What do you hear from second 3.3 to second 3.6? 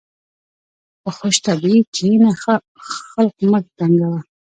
مه